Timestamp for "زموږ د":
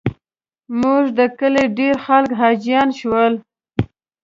0.69-1.19